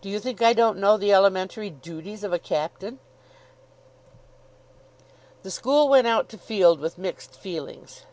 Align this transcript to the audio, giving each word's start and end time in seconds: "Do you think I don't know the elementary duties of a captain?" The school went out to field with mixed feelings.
"Do 0.00 0.08
you 0.08 0.18
think 0.20 0.40
I 0.40 0.54
don't 0.54 0.78
know 0.78 0.96
the 0.96 1.12
elementary 1.12 1.68
duties 1.68 2.24
of 2.24 2.32
a 2.32 2.38
captain?" 2.38 2.98
The 5.42 5.50
school 5.50 5.90
went 5.90 6.06
out 6.06 6.30
to 6.30 6.38
field 6.38 6.80
with 6.80 6.96
mixed 6.96 7.36
feelings. 7.38 8.06